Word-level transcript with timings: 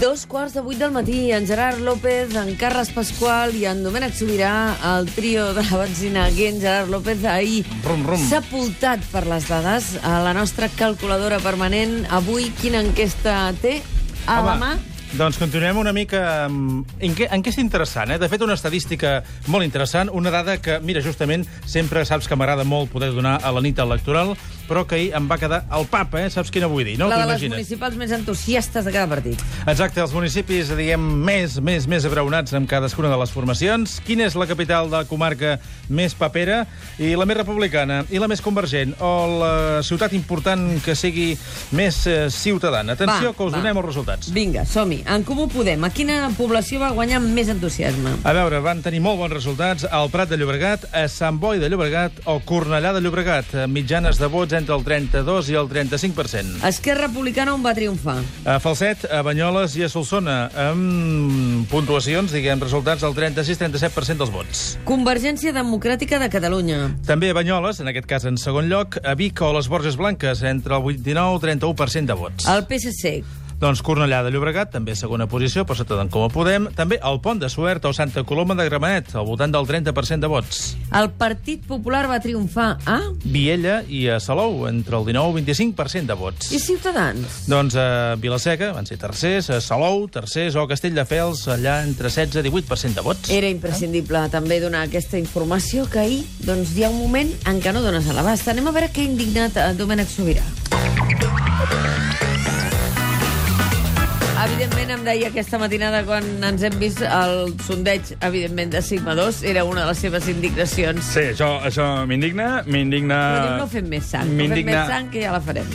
Dos 0.00 0.26
quarts 0.30 0.54
de 0.54 0.60
vuit 0.62 0.78
del 0.78 0.92
matí, 0.94 1.32
en 1.32 1.44
Gerard 1.44 1.80
López, 1.80 2.30
en 2.38 2.54
Carles 2.54 2.92
Pasqual 2.94 3.56
i 3.58 3.64
en 3.66 3.80
Domènec 3.82 4.12
Sobirà, 4.14 4.76
el 4.94 5.08
trio 5.10 5.48
de 5.56 5.64
la 5.66 5.80
benzina 5.80 6.28
en 6.28 6.60
Gerard 6.62 6.86
López, 6.88 7.24
ahir 7.24 7.64
Rum, 7.82 8.04
rum. 8.06 8.22
sepultat 8.28 9.02
per 9.10 9.24
les 9.26 9.48
dades 9.50 9.96
a 10.06 10.20
la 10.22 10.36
nostra 10.38 10.68
calculadora 10.70 11.40
permanent. 11.42 12.04
Avui, 12.14 12.46
quina 12.60 12.78
enquesta 12.78 13.40
té 13.58 13.80
a 14.30 14.38
la 14.46 14.54
mà? 14.54 14.70
Doncs 15.18 15.40
continuem 15.40 15.80
una 15.80 15.90
mica 15.96 16.44
amb... 16.44 16.86
En 17.02 17.18
què, 17.18 17.26
en 17.32 17.42
què 17.42 17.50
és 17.50 17.58
interessant, 17.58 18.12
eh? 18.14 18.20
De 18.22 18.28
fet, 18.30 18.42
una 18.44 18.54
estadística 18.54 19.24
molt 19.48 19.66
interessant, 19.66 20.12
una 20.14 20.30
dada 20.30 20.60
que, 20.62 20.78
mira, 20.78 21.02
justament, 21.02 21.42
sempre 21.66 22.04
saps 22.06 22.28
que 22.28 22.38
m'agrada 22.38 22.62
molt 22.62 22.92
poder 22.92 23.10
donar 23.16 23.40
a 23.42 23.50
la 23.50 23.64
nit 23.64 23.80
electoral, 23.82 24.36
però 24.68 24.84
que 24.86 24.98
ahir 24.98 25.08
em 25.16 25.26
va 25.30 25.38
quedar 25.40 25.62
al 25.72 25.86
papa, 25.90 26.20
eh? 26.22 26.30
Saps 26.30 26.52
quina 26.54 26.68
vull 26.70 26.84
dir, 26.86 26.98
no? 27.00 27.08
la 27.08 27.22
de 27.22 27.28
les 27.32 27.44
municipals 27.48 27.96
més 27.98 28.12
entusiastes 28.14 28.84
de 28.84 28.92
cada 28.94 29.08
partit. 29.10 29.40
Exacte, 29.66 30.02
els 30.04 30.12
municipis, 30.14 30.70
diguem, 30.76 31.00
més, 31.24 31.58
més, 31.64 31.88
més 31.90 32.04
abraonats 32.08 32.54
amb 32.56 32.68
cadascuna 32.70 33.10
de 33.12 33.18
les 33.20 33.32
formacions. 33.32 33.98
Quina 34.06 34.26
és 34.28 34.36
la 34.38 34.46
capital 34.50 34.90
de 34.92 35.00
la 35.00 35.04
comarca 35.08 35.56
més 35.88 36.14
papera 36.18 36.64
i 37.00 37.14
la 37.16 37.24
més 37.28 37.38
republicana 37.40 38.02
i 38.12 38.20
la 38.20 38.28
més 38.30 38.42
convergent? 38.44 38.92
O 39.00 39.12
la 39.40 39.52
ciutat 39.86 40.12
important 40.16 40.66
que 40.84 40.94
sigui 40.98 41.30
més 41.76 42.02
eh, 42.06 42.28
ciutadana? 42.32 42.94
Atenció, 42.98 43.32
Va, 43.32 43.36
que 43.38 43.48
us 43.48 43.54
va. 43.54 43.62
donem 43.62 43.80
els 43.80 43.88
resultats. 43.88 44.32
Vinga, 44.34 44.66
som-hi. 44.68 45.00
En 45.08 45.24
Comú 45.26 45.48
Podem, 45.48 45.84
a 45.86 45.90
quina 45.94 46.20
població 46.36 46.82
va 46.82 46.92
guanyar 46.96 47.22
més 47.24 47.48
entusiasme? 47.52 48.18
A 48.28 48.36
veure, 48.36 48.60
van 48.64 48.82
tenir 48.84 49.00
molt 49.04 49.20
bons 49.22 49.32
resultats 49.32 49.86
al 49.88 50.10
Prat 50.12 50.28
de 50.30 50.38
Llobregat, 50.40 50.88
a 50.92 51.06
Sant 51.08 51.40
Boi 51.40 51.60
de 51.62 51.70
Llobregat 51.72 52.22
o 52.28 52.38
Cornellà 52.44 52.92
de 52.96 53.02
Llobregat, 53.04 53.54
mitjanes 53.70 54.20
de 54.20 54.28
vots 54.32 54.57
entre 54.58 54.76
el 54.76 54.84
32 54.84 55.50
i 55.52 55.58
el 55.58 55.70
35%. 55.70 56.62
Esquerra 56.68 57.06
Republicana 57.06 57.54
on 57.54 57.64
va 57.64 57.74
triomfar? 57.76 58.18
A 58.44 58.58
Falset, 58.62 59.06
a 59.10 59.22
Banyoles 59.26 59.76
i 59.78 59.86
a 59.86 59.90
Solsona, 59.92 60.38
amb 60.68 61.68
puntuacions, 61.72 62.34
diguem, 62.34 62.60
resultats 62.62 63.06
del 63.06 63.16
36-37% 63.16 64.18
dels 64.22 64.34
vots. 64.34 64.64
Convergència 64.88 65.54
Democràtica 65.56 66.20
de 66.22 66.30
Catalunya. 66.32 66.80
També 67.08 67.32
a 67.32 67.38
Banyoles, 67.38 67.80
en 67.80 67.90
aquest 67.92 68.08
cas 68.10 68.28
en 68.28 68.38
segon 68.40 68.68
lloc, 68.70 69.00
a 69.04 69.14
Vic 69.18 69.40
o 69.42 69.50
a 69.50 69.58
les 69.58 69.70
Borges 69.70 69.98
Blanques, 70.00 70.42
entre 70.42 70.76
el 70.76 70.86
29 70.86 71.38
i 71.38 71.44
31% 71.48 72.06
de 72.12 72.18
vots. 72.18 72.48
El 72.48 72.66
PSC. 72.68 73.22
Doncs 73.58 73.80
Cornellà 73.82 74.20
de 74.22 74.30
Llobregat, 74.30 74.70
també 74.70 74.94
segona 74.94 75.26
posició, 75.26 75.64
per 75.66 75.74
sota 75.74 75.96
d'en 75.98 76.10
Comú 76.14 76.28
Podem. 76.30 76.68
També 76.78 77.00
el 77.02 77.16
Pont 77.24 77.40
de 77.42 77.48
Suert 77.50 77.88
o 77.88 77.92
Santa 77.96 78.22
Coloma 78.22 78.54
de 78.54 78.68
Gramenet, 78.68 79.10
al 79.18 79.26
voltant 79.26 79.50
del 79.50 79.66
30% 79.66 80.22
de 80.22 80.30
vots. 80.30 80.60
El 80.94 81.10
Partit 81.18 81.64
Popular 81.66 82.04
va 82.06 82.20
triomfar 82.22 82.68
a... 82.86 83.00
Viella 83.24 83.80
i 83.90 84.04
a 84.14 84.20
Salou, 84.22 84.68
entre 84.70 85.00
el 85.00 85.08
19 85.10 85.42
i 85.42 85.48
25% 85.48 86.06
de 86.06 86.18
vots. 86.20 86.52
I 86.54 86.62
Ciutadans? 86.62 87.40
Doncs 87.50 87.74
a 87.74 87.88
Vilaseca 88.22 88.70
van 88.76 88.86
ser 88.86 89.00
tercers, 89.02 89.50
a 89.50 89.58
Salou, 89.64 90.06
tercers, 90.06 90.54
o 90.54 90.62
a 90.62 90.70
Castelldefels, 90.70 91.48
allà 91.50 91.80
entre 91.82 92.14
16 92.14 92.38
i 92.46 92.54
18% 92.54 92.94
de 93.00 93.06
vots. 93.10 93.34
Era 93.34 93.50
imprescindible 93.50 94.22
també 94.30 94.62
donar 94.62 94.86
aquesta 94.86 95.18
informació 95.18 95.90
que 95.90 96.04
ahir 96.06 96.22
doncs, 96.46 96.76
hi 96.78 96.86
ha 96.86 96.94
un 96.94 97.02
moment 97.02 97.34
en 97.50 97.58
què 97.58 97.74
no 97.74 97.82
dones 97.82 98.06
a 98.06 98.14
l'abast. 98.14 98.46
Anem 98.54 98.70
a 98.70 98.78
veure 98.78 98.94
què 98.94 99.02
ha 99.02 99.10
indignat 99.10 99.58
a 99.58 99.72
Domènec 99.74 100.14
Sobirà. 100.14 100.46
Evidentment, 104.38 104.90
em 104.94 105.00
deia 105.02 105.28
aquesta 105.32 105.58
matinada 105.58 106.04
quan 106.06 106.26
ens 106.46 106.62
hem 106.62 106.76
vist 106.78 107.00
el 107.02 107.48
sondeig, 107.66 108.12
evidentment, 108.22 108.70
de 108.70 108.82
Sigma 108.86 109.16
2. 109.18 109.40
Era 109.50 109.64
una 109.66 109.82
de 109.82 109.88
les 109.90 110.02
seves 110.04 110.28
indignacions. 110.30 111.02
Sí, 111.10 111.24
això, 111.32 111.48
això 111.66 111.88
m'indigna, 112.06 112.62
m'indigna... 112.70 113.18
Però 113.18 113.40
diu, 113.48 113.56
no 113.64 113.66
fem 113.72 113.90
més 113.90 114.06
sang. 114.14 114.30
No 114.38 114.46
fem 114.52 114.70
més 114.70 114.78
sang, 114.92 115.10
que 115.10 115.24
ja 115.24 115.34
la 115.34 115.42
farem. 115.42 115.66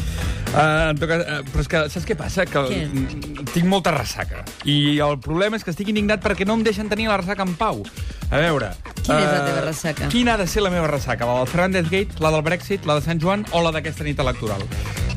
Uh, 0.54 0.94
en 0.94 1.02
tot 1.02 1.12
cas, 1.12 1.26
uh, 1.26 1.44
però 1.50 1.66
és 1.66 1.70
que 1.74 1.84
saps 1.92 2.08
què 2.08 2.16
passa? 2.16 2.48
Que 2.48 2.64
Què? 2.70 2.82
tinc 3.52 3.68
molta 3.68 3.92
ressaca. 3.98 4.46
I 4.64 4.96
el 5.04 5.20
problema 5.20 5.60
és 5.60 5.68
que 5.68 5.74
estic 5.76 5.92
indignat 5.92 6.24
perquè 6.24 6.48
no 6.48 6.56
em 6.56 6.64
deixen 6.64 6.88
tenir 6.88 7.12
la 7.12 7.20
ressaca 7.20 7.44
en 7.44 7.58
pau. 7.60 7.84
A 8.30 8.40
veure... 8.40 8.72
Quina 9.04 9.20
és 9.20 9.28
la 9.28 9.40
eh, 9.42 9.48
teva 9.50 9.64
ressaca? 9.68 10.08
Quina 10.14 10.38
ha 10.38 10.40
de 10.40 10.48
ser 10.48 10.64
la 10.64 10.72
meva 10.72 10.88
ressaca? 10.88 11.28
La 11.28 11.42
del 11.42 11.52
Fernández 11.52 11.92
Gate, 11.92 12.24
la 12.24 12.32
del 12.32 12.48
Brexit, 12.48 12.88
la 12.88 13.02
de 13.02 13.10
Sant 13.10 13.20
Joan 13.20 13.44
o 13.52 13.66
la 13.66 13.76
d'aquesta 13.76 14.08
nit 14.08 14.24
electoral? 14.24 14.64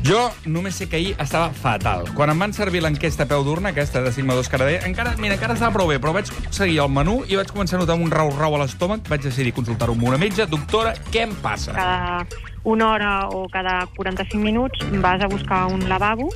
Jo 0.05 0.31
només 0.45 0.75
sé 0.77 0.87
que 0.87 0.97
ahir 0.97 1.15
estava 1.19 1.49
fatal. 1.53 2.05
Quan 2.15 2.29
em 2.31 2.39
van 2.39 2.53
servir 2.53 2.81
l'enquesta 2.83 3.25
a 3.25 3.29
peu 3.29 3.43
d'urna, 3.43 3.71
aquesta 3.73 4.01
de 4.05 4.11
Sigma 4.13 4.35
2 4.37 4.49
Caradé, 4.51 4.79
encara, 4.87 5.15
mira, 5.17 5.35
encara 5.35 5.55
estava 5.57 5.73
prou 5.75 5.89
bé, 5.89 5.97
però 6.03 6.13
vaig 6.15 6.29
seguir 6.53 6.79
el 6.83 6.91
menú 6.93 7.23
i 7.27 7.39
vaig 7.39 7.49
començar 7.51 7.79
a 7.79 7.81
notar 7.81 7.97
un 7.97 8.11
rau-rau 8.11 8.55
a 8.55 8.61
l'estómac. 8.63 9.07
Vaig 9.09 9.25
decidir 9.25 9.55
consultar-ho 9.57 9.97
amb 9.97 10.05
una 10.07 10.19
metge. 10.21 10.45
Doctora, 10.47 10.93
què 11.11 11.25
em 11.27 11.33
passa? 11.41 11.73
cada 11.73 12.27
una 12.63 12.91
hora 12.91 13.11
o 13.31 13.47
cada 13.49 13.85
45 13.95 14.43
minuts 14.43 14.85
vas 15.01 15.21
a 15.23 15.27
buscar 15.27 15.67
un 15.71 15.87
lavabo 15.87 16.27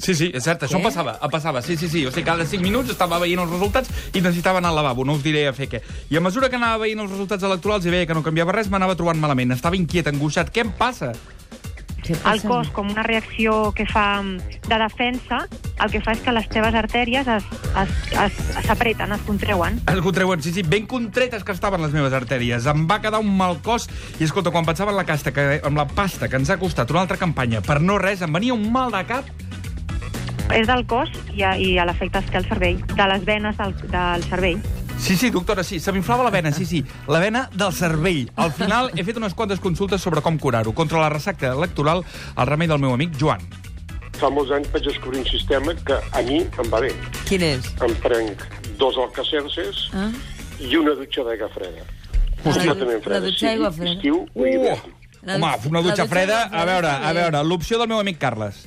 Sí, 0.00 0.14
sí, 0.14 0.30
és 0.32 0.40
cert, 0.46 0.62
això 0.64 0.78
em 0.78 0.84
passava, 0.86 1.18
em 1.20 1.30
passava, 1.30 1.60
sí, 1.60 1.74
sí, 1.76 1.88
sí. 1.92 2.06
O 2.08 2.10
sigui, 2.10 2.24
cada 2.24 2.46
5 2.48 2.64
minuts 2.64 2.88
estava 2.88 3.18
veient 3.20 3.42
els 3.42 3.50
resultats 3.50 3.90
i 4.14 4.22
necessitava 4.22 4.62
anar 4.62 4.70
al 4.70 4.78
lavabo, 4.80 5.04
no 5.04 5.18
us 5.18 5.22
diré 5.22 5.42
a 5.50 5.52
fer 5.52 5.68
què. 5.68 5.82
I 6.08 6.16
a 6.16 6.22
mesura 6.24 6.48
que 6.48 6.56
anava 6.56 6.80
veient 6.86 7.02
els 7.04 7.10
resultats 7.10 7.44
electorals 7.44 7.84
i 7.84 7.92
veia 7.92 8.08
que 8.08 8.16
no 8.16 8.22
canviava 8.24 8.54
res, 8.56 8.70
m'anava 8.72 8.96
trobant 8.96 9.20
malament. 9.20 9.52
Estava 9.52 9.76
inquiet, 9.76 10.08
angoixat. 10.08 10.48
Què 10.54 10.64
em 10.64 10.72
passa? 10.78 11.12
El 12.08 12.42
cos 12.42 12.70
com 12.70 12.90
una 12.90 13.02
reacció 13.02 13.72
que 13.72 13.86
fa 13.86 14.22
de 14.22 14.78
defensa, 14.78 15.46
el 15.82 15.90
que 15.90 16.00
fa 16.00 16.12
és 16.12 16.20
que 16.24 16.32
les 16.32 16.48
teves 16.48 16.74
artèries 16.74 17.26
es- 17.28 17.44
es- 17.82 18.12
es- 18.24 18.66
s'apreten, 18.66 19.12
es, 19.12 19.20
es 19.20 19.26
contreuen. 19.26 19.80
Es 19.86 20.00
contreuen, 20.00 20.42
sí, 20.42 20.52
sí, 20.52 20.62
ben 20.62 20.86
contretes 20.86 21.44
que 21.44 21.52
estaven 21.52 21.82
les 21.82 21.92
meves 21.92 22.12
artèries. 22.12 22.66
Em 22.66 22.86
va 22.90 23.00
quedar 23.00 23.20
un 23.20 23.36
mal 23.36 23.58
cos 23.62 23.88
i, 24.18 24.24
escolta, 24.24 24.50
quan 24.50 24.64
pensava 24.64 24.90
en 24.90 24.96
la 24.96 25.04
casta, 25.04 25.32
que, 25.32 25.60
amb 25.64 25.76
la 25.76 25.86
pasta 25.86 26.28
que 26.28 26.36
ens 26.36 26.50
ha 26.50 26.58
costat 26.58 26.90
una 26.90 27.00
altra 27.02 27.16
campanya 27.16 27.60
per 27.60 27.80
no 27.80 27.98
res, 27.98 28.22
em 28.22 28.32
venia 28.32 28.54
un 28.54 28.70
mal 28.72 28.90
de 28.90 29.04
cap 29.06 29.24
És 30.50 30.66
del 30.66 30.84
cos 30.90 31.08
i, 31.36 31.44
a, 31.46 31.52
i 31.56 31.78
a 31.78 31.84
l'efecte 31.86 32.18
es 32.18 32.26
té 32.26 32.36
al 32.40 32.44
cervell, 32.48 32.80
de 32.84 33.04
les 33.06 33.24
venes 33.24 33.56
del, 33.56 33.74
del 33.86 34.24
cervell. 34.24 34.58
Sí, 35.00 35.16
sí, 35.16 35.30
doctora, 35.30 35.64
sí, 35.64 35.80
se 35.80 35.90
m'inflava 35.92 36.22
la 36.24 36.30
vena, 36.30 36.52
sí, 36.52 36.64
sí, 36.66 36.84
la 37.08 37.18
vena 37.18 37.48
del 37.54 37.72
cervell. 37.72 38.28
Al 38.36 38.52
final 38.52 38.90
he 38.94 39.02
fet 39.02 39.16
unes 39.16 39.34
quantes 39.34 39.58
consultes 39.60 40.00
sobre 40.04 40.20
com 40.22 40.36
curar-ho. 40.38 40.74
Contra 40.76 41.00
la 41.00 41.08
ressaca 41.08 41.50
electoral, 41.56 42.04
el 42.36 42.46
remei 42.46 42.68
del 42.68 42.78
meu 42.78 42.92
amic 42.94 43.16
Joan. 43.18 43.40
Fa 44.20 44.28
molts 44.30 44.52
anys 44.52 44.68
vaig 44.74 44.84
descobrir 44.84 45.22
un 45.22 45.26
sistema 45.26 45.72
que 45.74 45.96
a 45.96 46.22
mi 46.22 46.42
em 46.44 46.68
va 46.72 46.80
bé. 46.84 46.92
Quin 47.26 47.42
és? 47.42 47.70
Em 47.82 47.94
prenc 48.04 48.44
dos 48.78 48.98
alcacerces 49.00 49.88
Ah? 49.96 50.10
i 50.60 50.76
una 50.76 50.92
dutxa 50.94 51.24
d'aigua 51.24 51.48
freda. 51.54 51.86
Hòstia, 52.44 52.74
la 52.74 53.20
dutxa 53.24 53.46
d'aigua 53.48 53.72
freda. 53.72 53.92
Estiu. 53.96 54.26
La- 55.22 55.34
Home, 55.36 55.50
una 55.68 55.82
dutxa 55.82 56.06
freda, 56.08 56.42
a 56.52 56.64
veure, 56.64 56.88
a 56.88 57.12
veure, 57.12 57.42
l'opció 57.44 57.78
del 57.78 57.88
meu 57.88 57.98
amic 58.00 58.18
Carles. 58.18 58.66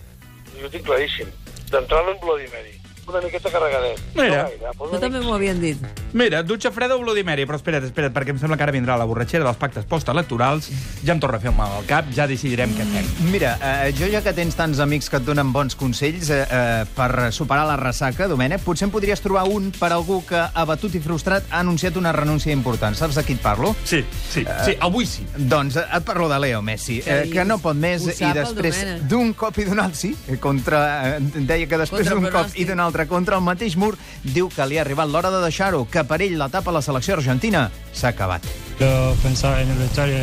Jo 0.59 0.69
tinc 0.69 0.83
claríssim. 0.85 1.27
D'entrada 1.71 2.11
en 2.11 2.19
Bloody 2.21 2.45
Mary. 2.51 2.73
Una 3.07 3.21
miqueta 3.21 3.50
carregadet. 3.51 4.00
Mira. 4.15 4.44
No 4.44 4.50
gaire, 4.50 4.73
però 4.79 4.91
Jo 4.91 5.00
també 5.00 5.19
m'ho 5.19 5.33
havien 5.33 5.59
dit. 5.61 5.77
Mira, 6.13 6.44
dutxa 6.46 6.69
freda 6.69 6.94
o 6.94 7.00
Bloody 7.01 7.24
Mary, 7.25 7.47
però 7.50 7.57
espera't, 7.57 7.88
espera't, 7.88 8.13
perquè 8.13 8.35
em 8.35 8.38
sembla 8.38 8.53
que 8.53 8.62
ara 8.62 8.74
vindrà 8.75 8.94
la 9.01 9.06
borratxera 9.09 9.47
dels 9.47 9.57
pactes 9.57 9.88
postelectorals, 9.90 10.68
ja 11.01 11.16
em 11.16 11.22
torna 11.22 11.40
a 11.40 11.41
fer 11.41 11.50
un 11.50 11.56
mal 11.57 11.72
al 11.74 11.88
cap, 11.90 12.12
ja 12.13 12.28
decidirem 12.29 12.69
què 12.78 12.85
fem. 12.85 13.07
Mira, 13.31 13.56
eh, 13.57 13.90
jo 13.97 14.06
ja 14.12 14.22
que 14.22 14.29
tens 14.38 14.53
tants 14.53 14.78
amics 14.84 15.09
que 15.09 15.18
et 15.18 15.25
donen 15.25 15.50
bons 15.56 15.74
consells 15.74 16.29
eh, 16.29 16.44
eh, 16.46 16.84
per 16.94 17.31
superar 17.34 17.63
la 17.66 17.79
ressaca, 17.81 18.28
Domènec, 18.29 18.62
potser 18.62 18.85
en 18.85 18.94
podries 18.94 19.25
trobar 19.25 19.47
un 19.50 19.72
per 19.74 19.90
algú 19.96 20.19
que, 20.28 20.38
abatut 20.38 20.94
i 20.94 21.01
frustrat, 21.01 21.50
ha 21.50 21.63
anunciat 21.66 21.97
una 21.97 22.13
renúncia 22.13 22.53
important. 22.53 22.94
Saps 22.94 23.18
de 23.18 23.25
qui 23.25 23.34
et 23.34 23.41
parlo? 23.41 23.74
Sí, 23.81 24.03
sí, 24.30 24.45
sí, 24.68 24.78
avui 24.85 25.09
sí. 25.09 25.25
Doncs 25.34 25.81
eh, 25.81 25.88
et 25.97 26.06
parlo 26.06 26.30
de 26.30 26.38
Leo 26.45 26.62
Messi, 26.62 27.00
eh, 27.07 27.24
que 27.34 27.41
no 27.41 27.57
pot 27.57 27.74
més 27.74 28.06
i 28.13 28.31
després 28.38 28.84
d'un 29.09 29.34
cop 29.34 29.57
i 29.57 29.66
d'un 29.66 29.81
altre, 29.81 29.97
sí, 29.97 30.13
eh, 30.30 30.38
contra, 30.38 30.85
eh, 31.16 31.41
deia 31.41 31.66
que 31.66 31.81
després 31.81 32.13
d'un 32.13 32.30
cop 32.30 32.53
i 32.53 32.69
d'un 32.69 32.85
altre 32.85 33.09
contra 33.09 33.41
el 33.41 33.45
mateix 33.50 33.80
mur, 33.81 33.95
diu 34.22 34.53
que 34.53 34.69
li 34.69 34.78
ha 34.78 34.85
arribat 34.85 35.09
l'hora 35.09 35.34
de 35.34 35.41
deixar-ho, 35.50 35.88
que 35.90 36.03
per 36.03 36.22
ell 36.22 36.38
l'etapa 36.38 36.72
la 36.72 36.81
selecció 36.81 37.16
argentina 37.18 37.69
s'ha 37.94 38.10
acabat. 38.10 38.44
Lo 38.80 39.13
pensaba 39.24 39.62
en 39.62 39.69
el 39.69 39.77
vestuario 39.77 40.18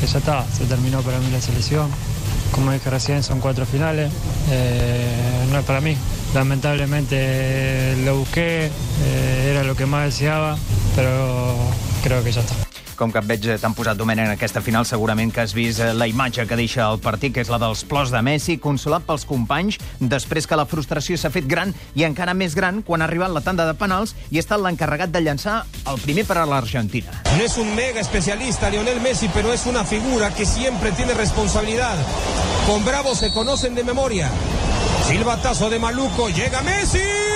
que 0.00 0.06
ya 0.06 0.18
está, 0.18 0.44
se 0.52 0.64
terminó 0.64 1.02
para 1.02 1.18
mí 1.18 1.30
la 1.30 1.40
selección. 1.40 1.90
Como 2.52 2.70
dije 2.70 2.88
recién, 2.88 3.22
son 3.22 3.40
cuatro 3.40 3.66
finales. 3.66 4.12
Eh, 4.50 5.46
no 5.50 5.58
es 5.58 5.64
para 5.64 5.80
mí. 5.80 5.96
Lamentablemente 6.34 7.96
lo 8.04 8.18
busqué, 8.18 8.66
eh, 8.66 9.50
era 9.50 9.64
lo 9.64 9.74
que 9.74 9.86
más 9.86 10.04
deseaba, 10.06 10.56
pero 10.94 11.56
creo 12.02 12.22
que 12.22 12.32
ya 12.32 12.40
está. 12.40 12.63
Com 12.98 13.12
que 13.12 13.18
et 13.18 13.26
veig 13.26 13.46
eh, 13.48 13.56
tan 13.60 13.74
posat, 13.74 13.98
Domènec, 13.98 14.28
en 14.28 14.36
aquesta 14.36 14.62
final, 14.64 14.86
segurament 14.86 15.32
que 15.34 15.42
has 15.42 15.54
vist 15.56 15.82
eh, 15.82 15.92
la 15.96 16.06
imatge 16.10 16.46
que 16.46 16.58
deixa 16.58 16.86
el 16.86 17.00
partit, 17.02 17.34
que 17.34 17.42
és 17.42 17.50
la 17.50 17.58
dels 17.62 17.84
plors 17.88 18.12
de 18.14 18.20
Messi, 18.22 18.58
consolat 18.62 19.06
pels 19.06 19.26
companys, 19.28 19.80
després 19.98 20.46
que 20.46 20.58
la 20.58 20.66
frustració 20.70 21.18
s'ha 21.18 21.32
fet 21.34 21.48
gran 21.50 21.74
i 21.98 22.06
encara 22.06 22.36
més 22.38 22.54
gran 22.54 22.82
quan 22.86 23.02
ha 23.02 23.08
arribat 23.08 23.34
la 23.34 23.42
tanda 23.44 23.66
de 23.66 23.74
penals 23.78 24.14
i 24.30 24.38
ha 24.38 24.44
estat 24.44 24.62
l'encarregat 24.62 25.12
de 25.14 25.24
llançar 25.24 25.60
el 25.90 26.00
primer 26.04 26.26
per 26.28 26.38
a 26.38 26.46
l'Argentina. 26.48 27.22
No 27.34 27.42
es 27.44 27.58
un 27.58 27.74
mega 27.74 28.00
especialista 28.00 28.70
Lionel 28.70 29.00
Messi, 29.00 29.30
pero 29.34 29.52
es 29.52 29.66
una 29.66 29.84
figura 29.84 30.30
que 30.34 30.46
siempre 30.46 30.92
tiene 30.92 31.14
responsabilidad. 31.14 31.96
Con 32.66 32.84
Bravo 32.84 33.14
se 33.14 33.32
conocen 33.32 33.74
de 33.74 33.84
memoria. 33.84 34.30
Silbatazo 35.08 35.68
de 35.68 35.78
Maluco, 35.78 36.28
llega 36.30 36.62
Messi. 36.62 37.33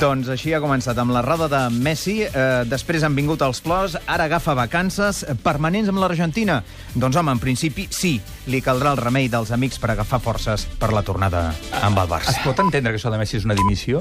Doncs 0.00 0.30
així 0.32 0.54
ha 0.56 0.60
començat 0.62 0.96
amb 1.02 1.12
la 1.12 1.20
roda 1.20 1.44
de 1.52 1.58
Messi, 1.84 2.22
eh, 2.24 2.62
després 2.64 3.02
han 3.04 3.12
vingut 3.18 3.42
els 3.44 3.58
plors, 3.60 3.98
ara 4.08 4.24
agafa 4.30 4.54
vacances 4.56 5.26
permanents 5.44 5.90
amb 5.92 6.00
l'Argentina. 6.00 6.62
Doncs 6.94 7.18
home, 7.20 7.34
en 7.36 7.42
principi 7.42 7.84
sí, 7.92 8.14
li 8.48 8.62
caldrà 8.64 8.94
el 8.96 9.00
remei 9.02 9.28
dels 9.28 9.52
amics 9.52 9.76
per 9.78 9.90
agafar 9.92 10.22
forces 10.24 10.64
per 10.80 10.92
la 10.96 11.02
tornada 11.04 11.50
amb 11.82 12.00
el 12.00 12.08
Barça. 12.08 12.32
Es 12.32 12.40
pot 12.46 12.58
entendre 12.64 12.94
que 12.94 13.00
això 13.02 13.12
de 13.12 13.20
Messi 13.20 13.36
és 13.42 13.44
una 13.44 13.54
dimissió? 13.58 14.00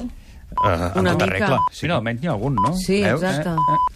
Eh, 0.50 0.72
en 0.72 1.02
Una 1.04 1.12
tota 1.18 1.26
mica. 1.26 1.34
regla. 1.36 1.60
Sí, 1.72 1.88
no, 1.92 2.00
almenys 2.00 2.22
n'hi 2.24 2.28
ha 2.32 2.32
algun, 2.38 2.56
no? 2.64 2.72
Sí, 2.80 3.02
Veus? 3.04 3.22
exacte. 3.22 3.50
Eh, 3.50 3.76
eh. 3.76 3.96